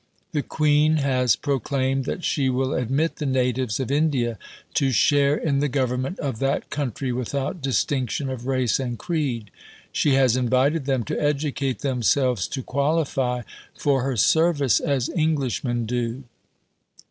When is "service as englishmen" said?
14.17-15.85